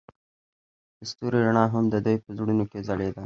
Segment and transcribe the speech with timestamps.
[0.97, 3.19] د ستوري رڼا هم د دوی په زړونو کې ځلېده.